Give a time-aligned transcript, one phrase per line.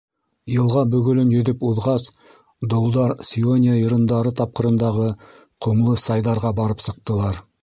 [0.51, 2.07] Йылға бөгөлөн йөҙөп уҙғас,
[2.75, 5.11] долдар Сиония йырындары тапҡырындағы
[5.67, 7.43] ҡомло сайҙарға барып сыҡтылар.